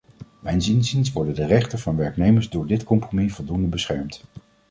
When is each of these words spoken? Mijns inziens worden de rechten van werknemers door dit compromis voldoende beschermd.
Mijns 0.39 0.69
inziens 0.69 1.11
worden 1.11 1.35
de 1.35 1.45
rechten 1.45 1.79
van 1.79 1.95
werknemers 1.95 2.49
door 2.49 2.67
dit 2.67 2.83
compromis 2.83 3.33
voldoende 3.33 3.67
beschermd. 3.67 4.21